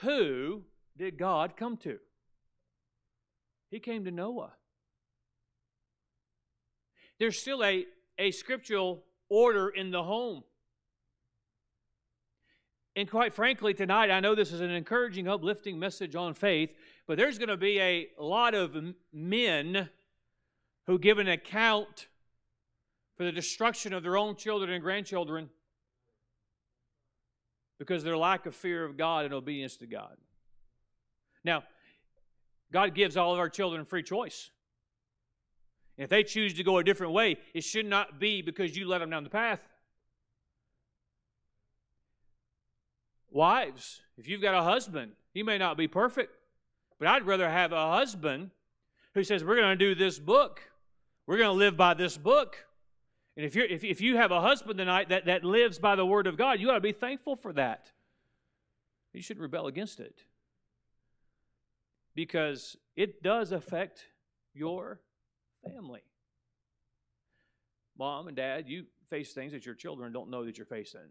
[0.00, 0.64] Who
[0.96, 1.98] did God come to?
[3.70, 4.52] He came to Noah.
[7.18, 7.86] There's still a,
[8.18, 10.44] a scriptural order in the home.
[12.96, 16.70] And quite frankly, tonight, I know this is an encouraging, uplifting message on faith,
[17.06, 18.74] but there's going to be a lot of
[19.12, 19.90] men
[20.86, 22.08] who give an account
[23.18, 25.50] for the destruction of their own children and grandchildren
[27.78, 30.16] because of their lack of fear of God and obedience to God.
[31.44, 31.64] Now,
[32.72, 34.50] God gives all of our children free choice.
[35.98, 38.88] And if they choose to go a different way, it should not be because you
[38.88, 39.60] let them down the path.
[43.36, 46.34] Wives, if you've got a husband, he may not be perfect,
[46.98, 48.50] but I'd rather have a husband
[49.12, 50.62] who says, We're going to do this book.
[51.26, 52.56] We're going to live by this book.
[53.36, 56.06] And if, you're, if, if you have a husband tonight that, that lives by the
[56.06, 57.92] word of God, you ought to be thankful for that.
[59.12, 60.22] You shouldn't rebel against it
[62.14, 64.06] because it does affect
[64.54, 65.00] your
[65.62, 66.04] family.
[67.98, 71.10] Mom and dad, you face things that your children don't know that you're facing.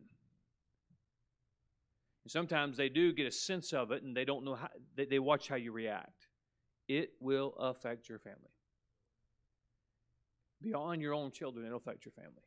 [2.25, 5.05] And sometimes they do get a sense of it and they don't know how, they,
[5.05, 6.27] they watch how you react.
[6.87, 8.49] It will affect your family.
[10.59, 12.41] Beyond your own children, it'll affect your family.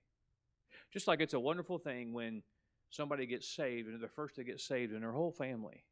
[0.93, 2.43] Just like it's a wonderful thing when
[2.91, 5.85] somebody gets saved and they're the first to get saved in their whole family,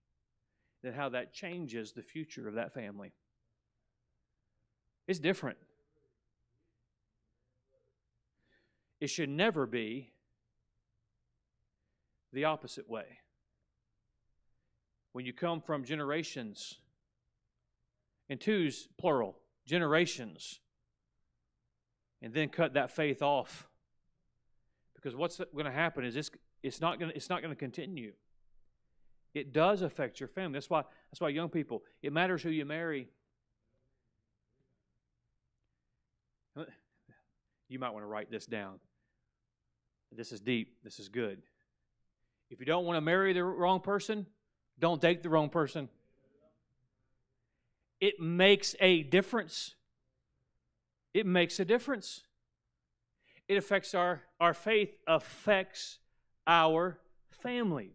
[0.82, 3.12] then how that changes the future of that family.
[5.06, 5.58] It's different.
[9.00, 10.10] It should never be
[12.32, 13.18] the opposite way.
[15.16, 16.74] When you come from generations,
[18.28, 20.60] and two's plural, generations,
[22.20, 23.66] and then cut that faith off.
[24.94, 26.30] Because what's going to happen is it's,
[26.62, 28.12] it's not going to, it's not going to continue.
[29.32, 30.56] It does affect your family.
[30.56, 33.08] That's why that's why young people, it matters who you marry.
[37.70, 38.80] You might want to write this down.
[40.14, 40.76] This is deep.
[40.84, 41.40] This is good.
[42.50, 44.26] If you don't want to marry the wrong person,
[44.78, 45.88] don't date the wrong person.
[48.00, 49.74] It makes a difference.
[51.14, 52.22] It makes a difference.
[53.48, 55.98] It affects our, our faith, affects
[56.46, 56.98] our
[57.30, 57.92] family.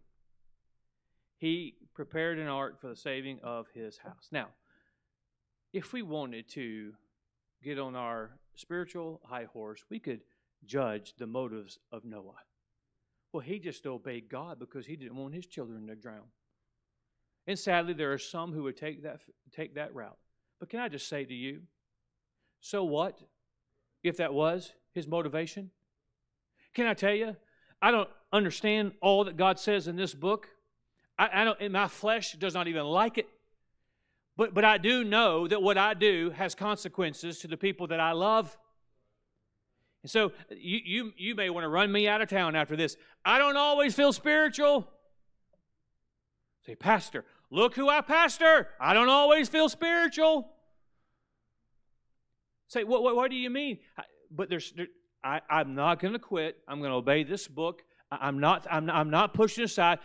[1.38, 4.28] He prepared an ark for the saving of his house.
[4.32, 4.48] Now,
[5.72, 6.94] if we wanted to
[7.62, 10.22] get on our spiritual high horse, we could
[10.64, 12.42] judge the motives of Noah.
[13.32, 16.28] Well, he just obeyed God because he didn't want his children to drown.
[17.46, 19.20] And sadly, there are some who would take that,
[19.54, 20.16] take that route.
[20.60, 21.62] But can I just say to you,
[22.60, 23.18] so what
[24.04, 25.70] if that was his motivation?
[26.74, 27.36] Can I tell you,
[27.80, 30.48] I don't understand all that God says in this book.
[31.18, 33.28] I, I don't, and my flesh does not even like it.
[34.36, 38.00] But, but I do know that what I do has consequences to the people that
[38.00, 38.56] I love.
[40.02, 42.96] And so you, you, you may want to run me out of town after this.
[43.24, 44.88] I don't always feel spiritual.
[46.64, 48.68] Say, Pastor, look who I pastor.
[48.80, 50.48] I don't always feel spiritual.
[52.66, 53.78] Say, what, what, what do you mean?
[54.30, 54.86] But there's, there,
[55.22, 56.56] I, I'm not going to quit.
[56.66, 57.82] I'm going to obey this book.
[58.10, 59.98] I'm not, I'm, I'm not pushing aside.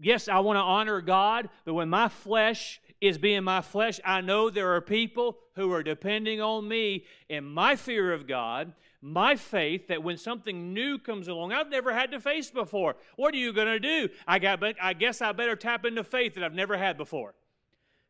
[0.00, 4.20] Yes, I want to honor God, but when my flesh is being my flesh, I
[4.20, 9.36] know there are people who are depending on me in my fear of God, my
[9.36, 12.96] faith that when something new comes along, I've never had to face before.
[13.16, 14.08] What are you going to do?
[14.26, 17.34] I, got, I guess I better tap into faith that I've never had before.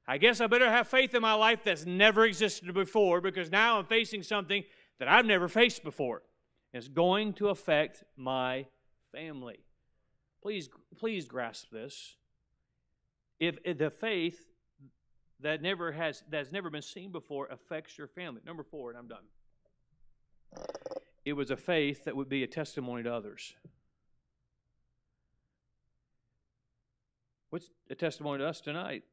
[0.07, 3.79] I guess I better have faith in my life that's never existed before because now
[3.79, 4.63] I'm facing something
[4.99, 6.23] that I've never faced before.
[6.73, 8.67] It's going to affect my
[9.13, 9.59] family.
[10.43, 12.17] Please, please grasp this.
[13.41, 14.54] If the faith
[15.41, 18.41] that never has that's never been seen before affects your family.
[18.47, 19.25] Number four, and I'm done.
[21.25, 23.55] It was a faith that would be a testimony to others.
[27.51, 29.05] What's a testimony to us tonight?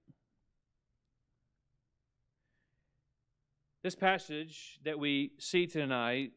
[3.83, 6.31] This passage that we see tonight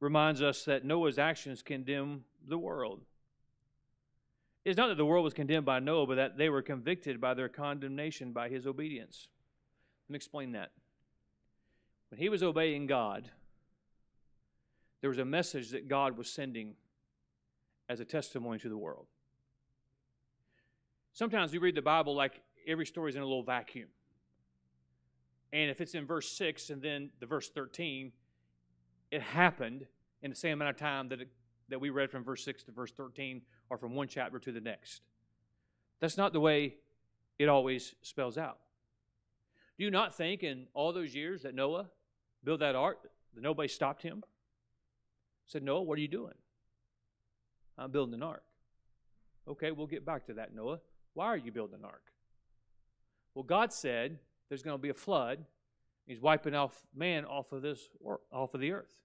[0.00, 3.02] reminds us that Noah's actions condemn the world.
[4.66, 7.34] It's not that the world was condemned by Noah, but that they were convicted by
[7.34, 9.28] their condemnation by his obedience.
[10.08, 10.72] Let me explain that.
[12.10, 13.30] When he was obeying God,
[15.00, 16.74] there was a message that God was sending
[17.88, 19.06] as a testimony to the world.
[21.12, 23.88] Sometimes we read the Bible like every story is in a little vacuum.
[25.52, 28.10] And if it's in verse 6 and then the verse 13,
[29.12, 29.86] it happened
[30.22, 31.28] in the same amount of time that, it,
[31.68, 34.60] that we read from verse 6 to verse 13 or from one chapter to the
[34.60, 35.02] next.
[36.00, 36.74] That's not the way
[37.38, 38.58] it always spells out.
[39.78, 41.86] Do you not think in all those years that Noah
[42.44, 42.98] built that ark,
[43.34, 44.22] that nobody stopped him?
[45.46, 46.34] Said, Noah, what are you doing?
[47.78, 48.42] I'm building an ark.
[49.48, 50.80] Okay, we'll get back to that, Noah.
[51.14, 52.02] Why are you building an ark?
[53.34, 55.44] Well, God said there's going to be a flood.
[56.06, 57.88] He's wiping off man off of this
[58.32, 59.02] off of the earth.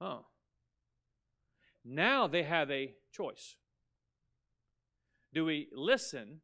[0.00, 0.24] Oh.
[1.90, 3.56] Now they have a choice.
[5.32, 6.42] Do we listen?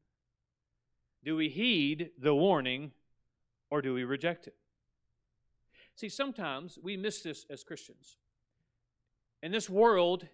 [1.23, 2.93] Do we heed the warning?
[3.71, 4.55] Or do we reject it?
[5.97, 8.17] See, sometimes we miss this as Christians.
[9.43, 10.27] In this world,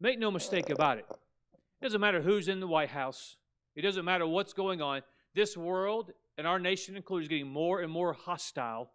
[0.00, 1.06] make no mistake about it.
[1.10, 3.36] It doesn't matter who's in the White House,
[3.74, 5.00] it doesn't matter what's going on.
[5.34, 8.90] This world and our nation included, is getting more and more hostile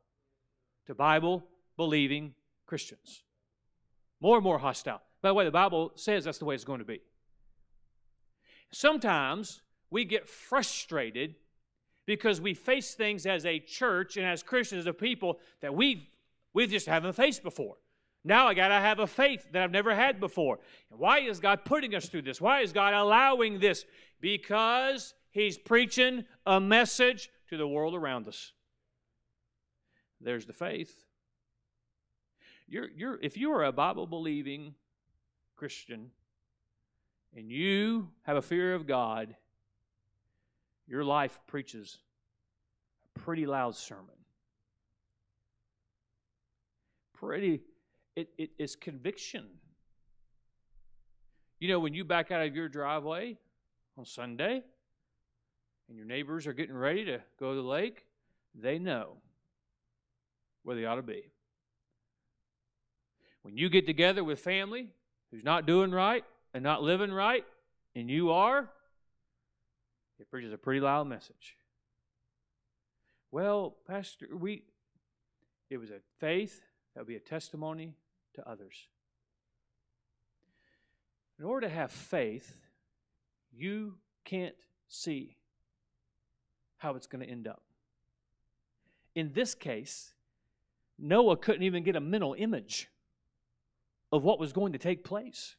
[0.86, 1.44] to Bible
[1.76, 2.36] believing
[2.68, 3.24] Christians.
[4.22, 5.02] More and more hostile.
[5.28, 7.02] By the way, the Bible says that's the way it's going to be.
[8.72, 11.36] Sometimes we get frustrated
[12.06, 16.12] because we face things as a church and as Christians, as a people that we
[16.54, 17.76] we just haven't faced before.
[18.24, 20.60] Now I got to have a faith that I've never had before.
[20.92, 22.40] And why is God putting us through this?
[22.40, 23.84] Why is God allowing this?
[24.22, 28.54] Because He's preaching a message to the world around us.
[30.22, 31.04] There's the faith.
[32.66, 34.76] You're, you're, if you are a Bible believing
[35.58, 36.12] Christian
[37.36, 39.36] and you have a fear of God,
[40.88, 42.00] your life preaches
[43.04, 44.16] a pretty loud sermon.
[47.14, 47.62] Pretty,
[48.16, 49.46] it, it is conviction.
[51.60, 53.38] You know, when you back out of your driveway
[53.98, 54.64] on Sunday,
[55.90, 58.06] and your neighbors are getting ready to go to the lake,
[58.54, 59.18] they know
[60.64, 61.32] where they ought to be.
[63.42, 64.90] When you get together with family
[65.32, 67.46] who's not doing right and not living right,
[67.96, 68.70] and you are,
[70.20, 71.58] it preaches a pretty loud message.
[73.32, 74.64] Well, Pastor, we
[75.70, 76.62] it was a faith
[76.94, 77.96] that would be a testimony
[78.36, 78.88] to others.
[81.38, 82.56] In order to have faith,
[83.52, 84.56] you can't
[84.88, 85.36] see
[86.78, 87.62] how it's going to end up.
[89.14, 90.14] In this case,
[90.98, 92.90] Noah couldn't even get a mental image
[94.12, 95.56] of what was going to take place.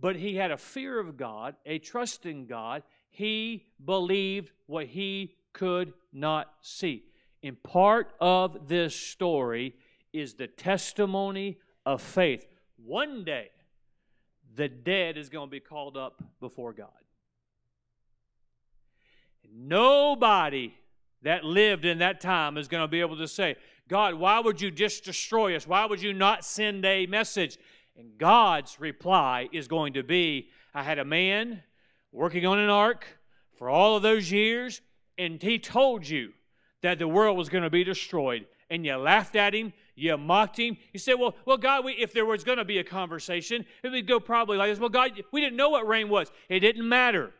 [0.00, 2.82] But he had a fear of God, a trust in God.
[3.10, 7.04] He believed what he could not see.
[7.42, 9.74] And part of this story
[10.12, 12.46] is the testimony of faith.
[12.84, 13.50] One day,
[14.54, 16.88] the dead is going to be called up before God.
[19.54, 20.74] Nobody
[21.22, 23.56] that lived in that time is going to be able to say,
[23.88, 25.66] God, why would you just destroy us?
[25.66, 27.58] Why would you not send a message?
[27.96, 31.62] And God's reply is going to be, I had a man
[32.10, 33.06] working on an ark
[33.58, 34.80] for all of those years,
[35.18, 36.32] and he told you
[36.82, 38.46] that the world was going to be destroyed.
[38.70, 40.78] And you laughed at him, you mocked him.
[40.92, 43.90] You said, Well, well, God, we, if there was going to be a conversation, it
[43.90, 44.78] would go probably like this.
[44.78, 46.32] Well, God, we didn't know what rain was.
[46.48, 47.32] It didn't matter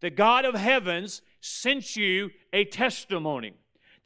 [0.00, 3.52] the God of heavens sent you a testimony.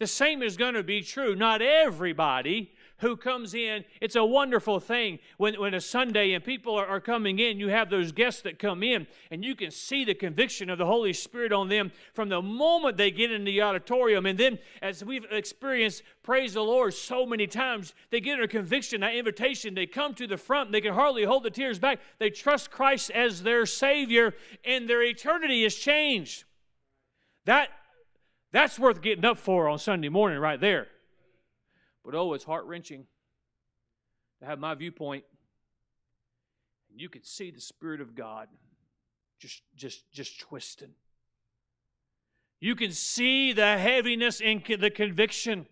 [0.01, 1.37] The same is going to be true.
[1.37, 3.85] Not everybody who comes in.
[4.01, 7.69] It's a wonderful thing when, when a Sunday and people are, are coming in, you
[7.69, 11.13] have those guests that come in, and you can see the conviction of the Holy
[11.13, 14.27] Spirit on them from the moment they get in the auditorium.
[14.27, 19.01] And then, as we've experienced, praise the Lord, so many times, they get a conviction,
[19.03, 22.01] that invitation, they come to the front, they can hardly hold the tears back.
[22.19, 24.35] They trust Christ as their Savior,
[24.65, 26.45] and their eternity is changed.
[27.49, 27.71] That
[28.53, 30.87] that's worth getting up for on Sunday morning, right there.
[32.05, 33.07] But oh, it's heart wrenching
[34.41, 35.25] to have my viewpoint.
[36.91, 38.49] And you can see the Spirit of God
[39.41, 40.91] just, just, just twisting.
[42.61, 45.65] You can see the heaviness and the conviction.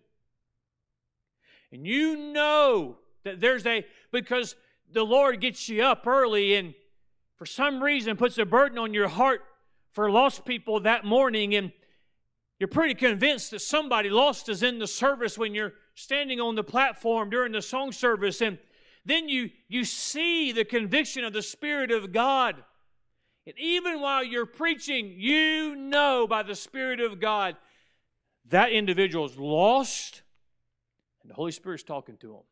[1.71, 4.55] And you know that there's a, because
[4.91, 6.73] the Lord gets you up early and
[7.35, 9.41] for some reason puts a burden on your heart
[9.97, 11.55] for lost people that morning.
[11.55, 11.71] And
[12.59, 16.63] you're pretty convinced that somebody lost is in the service when you're standing on the
[16.63, 18.39] platform during the song service.
[18.39, 18.59] And
[19.05, 22.63] then you, you see the conviction of the Spirit of God.
[23.47, 27.57] And even while you're preaching, you know by the Spirit of God
[28.49, 30.21] that individual is lost
[31.23, 32.43] and the Holy Spirit's talking to them.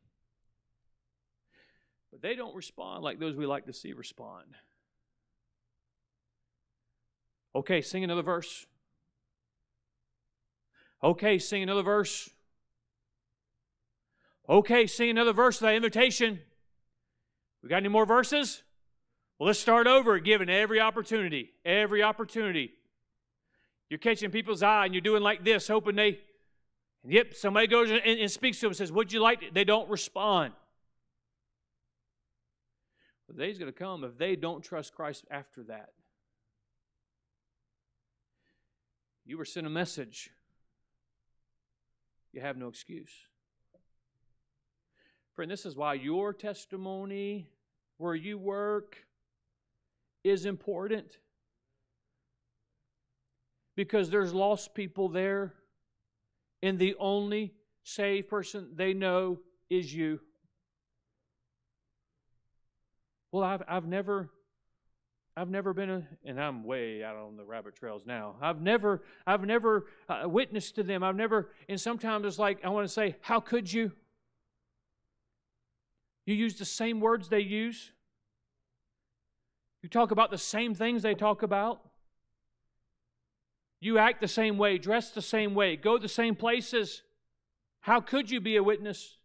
[2.12, 4.48] But they don't respond like those we like to see respond.
[7.56, 8.66] Okay, sing another verse.
[11.02, 12.30] Okay, sing another verse.
[14.50, 16.42] Okay, sing another verse of that invitation.
[17.64, 18.62] We got any more verses?
[19.40, 21.54] Well, let's start over, given every opportunity.
[21.64, 22.74] Every opportunity.
[23.90, 26.20] You're catching people's eye and you're doing like this, hoping they,
[27.08, 29.48] yep, somebody goes and, and speaks to them and says, Would you like to?
[29.54, 30.54] They don't respond.
[33.28, 35.90] The day's going to come if they don't trust Christ after that.
[39.26, 40.32] You were sent a message
[42.36, 43.14] you have no excuse.
[45.36, 47.48] Friend, this is why your testimony,
[47.98, 48.98] where you work,
[50.24, 51.18] is important.
[53.76, 55.54] Because there's lost people there,
[56.62, 57.54] and the only
[57.84, 60.20] saved person they know is you.
[63.32, 64.30] Well, I've, I've never
[65.38, 68.36] I've never been, a, and I'm way out on the rabbit trails now.
[68.42, 71.04] I've never, I've never uh, witnessed to them.
[71.04, 73.92] I've never, and sometimes it's like I want to say, how could you?
[76.26, 77.92] You use the same words they use.
[79.82, 81.82] You talk about the same things they talk about.
[83.82, 87.04] You act the same way, dress the same way, go the same places.
[87.82, 89.18] How could you be a witness?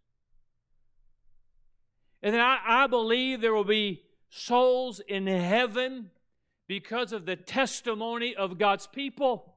[2.21, 6.11] And then I, I believe there will be souls in heaven
[6.66, 9.57] because of the testimony of God's people.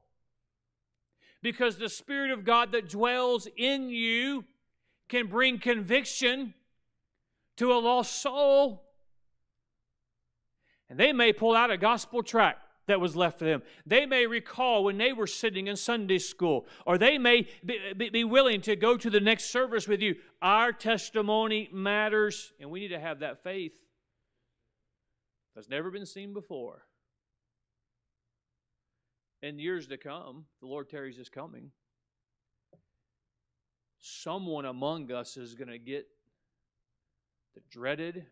[1.42, 4.44] Because the Spirit of God that dwells in you
[5.08, 6.54] can bring conviction
[7.56, 8.82] to a lost soul.
[10.90, 13.62] And they may pull out a gospel tract that was left for them.
[13.86, 18.24] They may recall when they were sitting in Sunday school, or they may be, be,
[18.24, 20.16] willing to go to the next service with you.
[20.42, 23.72] Our testimony matters, and we need to have that faith
[25.54, 26.86] that's never been seen before.
[29.42, 31.70] In years to come, the Lord tarries is coming.
[34.00, 36.06] Someone among us is going to get
[37.54, 38.26] the dreaded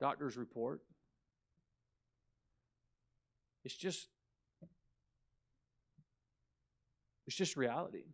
[0.00, 0.82] doctor's report.
[3.64, 4.08] It's just
[7.26, 8.04] it's just reality.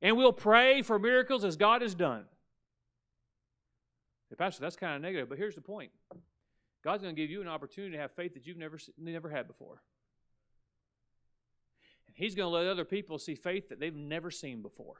[0.00, 2.26] And we'll pray for miracles as God has done.
[4.34, 5.92] Hey, Pastor, that's kind of negative, but here's the point
[6.82, 9.46] God's going to give you an opportunity to have faith that you've never, never had
[9.46, 9.80] before.
[12.08, 14.96] And He's going to let other people see faith that they've never seen before.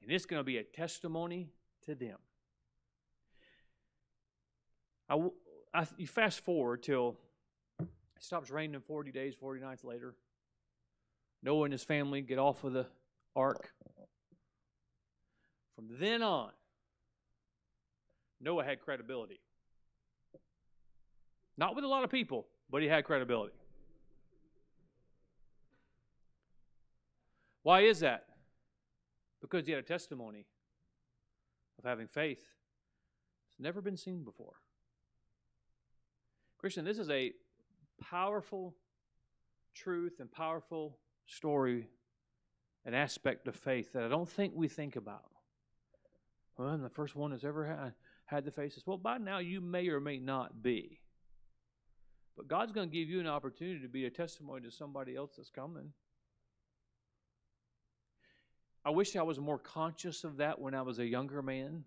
[0.00, 1.48] And it's going to be a testimony
[1.86, 2.18] to them.
[5.10, 5.18] I,
[5.74, 7.16] I, you fast forward till
[7.80, 7.88] it
[8.20, 10.14] stops raining 40 days, 40 nights later.
[11.42, 12.86] Noah and his family get off of the
[13.34, 13.72] ark.
[15.74, 16.52] From then on,
[18.40, 19.40] Noah had credibility.
[21.56, 23.54] Not with a lot of people, but he had credibility.
[27.62, 28.26] Why is that?
[29.40, 30.46] Because he had a testimony
[31.78, 32.42] of having faith.
[33.50, 34.54] It's never been seen before.
[36.58, 37.32] Christian, this is a
[38.00, 38.74] powerful
[39.74, 41.88] truth and powerful story,
[42.84, 45.24] an aspect of faith that I don't think we think about.
[46.56, 47.92] Well, I'm the first one that's ever had
[48.26, 48.84] had the faces.
[48.86, 51.00] Well, by now you may or may not be.
[52.36, 55.32] But God's going to give you an opportunity to be a testimony to somebody else
[55.36, 55.92] that's coming.
[58.84, 61.84] I wish I was more conscious of that when I was a younger man.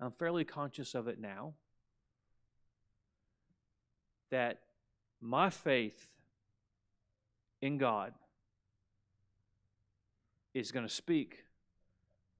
[0.00, 1.54] I'm fairly conscious of it now.
[4.30, 4.60] That
[5.20, 6.06] my faith
[7.60, 8.14] in God
[10.54, 11.44] is going to speak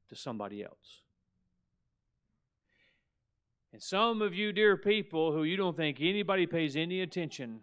[0.08, 1.02] to somebody else.
[3.72, 7.60] And some of you, dear people, who you don't think anybody pays any attention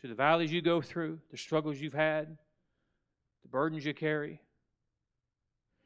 [0.00, 2.38] to the valleys you go through, the struggles you've had,
[3.42, 4.40] the burdens you carry,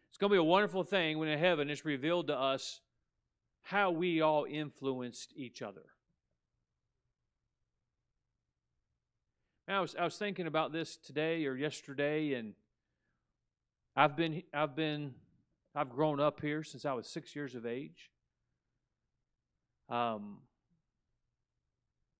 [0.08, 2.80] it's going to be a wonderful thing when in heaven it's revealed to us
[3.64, 5.82] how we all influenced each other.
[9.68, 12.54] I was, I was thinking about this today or yesterday, and
[13.96, 15.14] I've been, I've been,
[15.74, 18.10] I've grown up here since I was six years of age.
[19.88, 20.38] Um,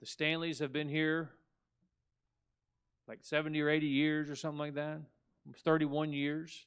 [0.01, 1.31] the Stanleys have been here
[3.09, 5.01] like 70 or 80 years or something like that,
[5.65, 6.67] 31 years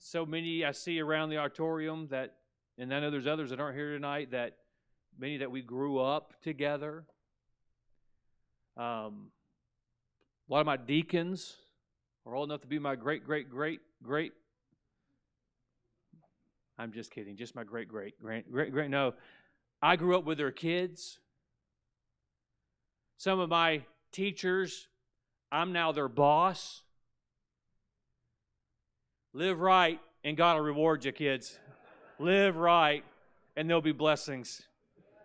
[0.00, 2.36] so many I see around the auditorium that,
[2.78, 4.56] and I know there's others that aren't here tonight that
[5.18, 7.04] many that we grew up together.
[8.78, 9.30] Um,
[10.48, 11.56] a lot of my deacons
[12.26, 14.32] are old enough to be my great, great, great, great.
[16.78, 18.88] I'm just kidding, just my great, great, great, great, great.
[18.88, 19.12] No,
[19.82, 21.18] I grew up with their kids.
[23.16, 24.88] Some of my teachers,
[25.50, 26.82] I'm now their boss.
[29.32, 31.58] Live right, and God will reward you, kids.
[32.18, 33.04] Live right,
[33.56, 34.62] and there'll be blessings.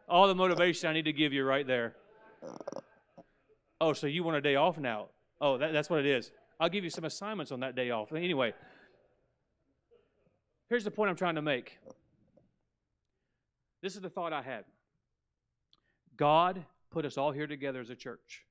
[0.07, 1.95] All the motivation I need to give you right there.
[3.81, 5.07] Oh, so you want a day off now?
[5.41, 6.31] Oh, that, that's what it is.
[6.59, 8.13] I'll give you some assignments on that day off.
[8.13, 8.53] Anyway,
[10.69, 11.79] here's the point I'm trying to make.
[13.85, 14.63] This is the thought I had
[16.17, 18.43] God put us all here together as a church.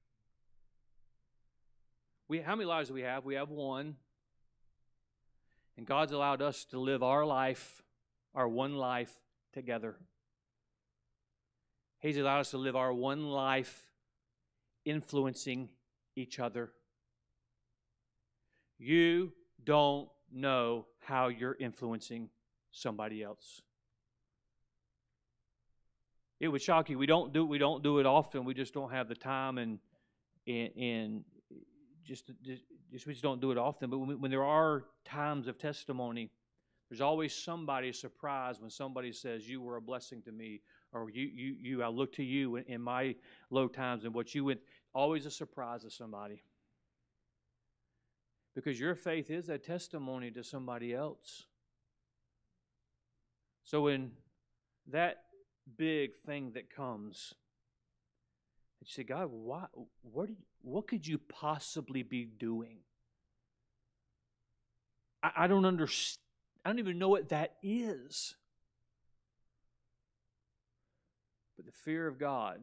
[2.29, 3.25] We, how many lives do we have?
[3.25, 3.97] We have one.
[5.77, 7.83] And God's allowed us to live our life,
[8.33, 9.13] our one life
[9.53, 9.97] together.
[11.99, 13.91] He's allowed us to live our one life
[14.85, 15.69] influencing
[16.15, 16.71] each other.
[18.79, 19.33] You
[19.65, 22.29] don't know how you're influencing
[22.71, 23.64] somebody else.
[26.41, 26.99] It would shock you.
[26.99, 28.45] We don't do we don't do it often.
[28.45, 29.79] We just don't have the time and
[30.47, 31.25] and, and
[32.05, 33.91] just, just we just don't do it often.
[33.91, 36.31] But when, when there are times of testimony,
[36.89, 40.61] there's always somebody surprised when somebody says, "You were a blessing to me,"
[40.93, 43.17] or "You, you, you." I look to you in, in my
[43.51, 44.61] low times and what you went.
[44.95, 46.43] Always a surprise to somebody
[48.55, 51.45] because your faith is a testimony to somebody else.
[53.65, 54.13] So when
[54.93, 55.25] that
[55.77, 57.35] big thing that comes,
[58.81, 59.67] And you say, God, why,
[60.03, 62.79] what, you, what could you possibly be doing?
[65.23, 66.21] I, I don't understand.
[66.65, 68.37] I don't even know what that is.
[71.57, 72.61] But the fear of God,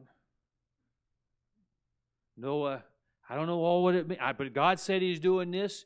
[2.36, 2.82] Noah,
[3.28, 5.84] I don't know all what it means, but God said He's doing this,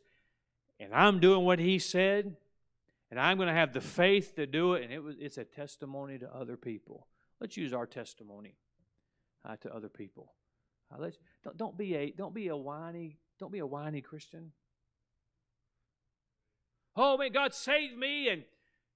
[0.81, 2.37] and I'm doing what He said,
[3.11, 5.45] and I'm going to have the faith to do it, and it was, it's a
[5.45, 7.07] testimony to other people.
[7.41, 8.57] Let's use our testimony
[9.45, 10.35] uh, to other people.
[10.93, 14.53] Uh, let's, don't, don't, be a, don't be a whiny, don't be a whiny Christian.
[16.97, 18.45] Oh man, God saved me and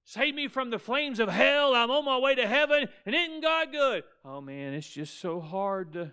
[0.03, 1.75] saved me from the flames of hell.
[1.75, 4.03] I'm on my way to heaven, and isn't God good?
[4.25, 6.11] Oh man, it's just so hard to.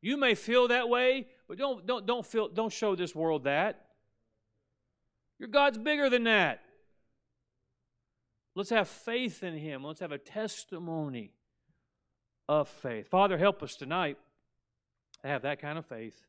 [0.00, 3.86] You may feel that way, but don't don't don't feel don't show this world that.
[5.40, 6.60] Your God's bigger than that.
[8.54, 9.82] Let's have faith in Him.
[9.82, 11.32] Let's have a testimony
[12.46, 13.08] of faith.
[13.08, 14.18] Father, help us tonight
[15.22, 16.20] to have that kind of faith.